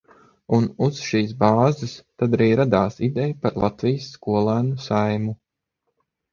Un 0.59 0.63
uz 0.85 1.01
šīs 1.07 1.35
bāzes 1.43 1.93
tad 2.23 2.33
arī 2.39 2.49
radās 2.61 2.99
ideja 3.11 3.37
par 3.45 3.61
Latvijas 3.67 4.11
Skolēnu 4.17 4.85
Saeimu. 4.89 5.41